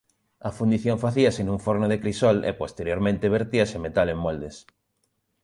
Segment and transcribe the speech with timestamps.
[0.47, 4.55] A fundición facíase nun forno de crisol e posteriormente vertíase o metal en moldes.